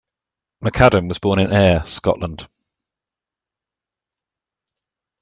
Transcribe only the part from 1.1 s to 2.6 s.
born in Ayr, Scotland.